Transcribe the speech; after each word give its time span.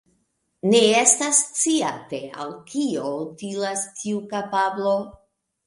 Ne 0.69 0.79
estas 1.01 1.41
sciate, 1.49 2.23
al 2.47 2.57
kio 2.73 3.13
utilas 3.29 3.87
tiu 4.01 4.25
kapablo. 4.35 4.99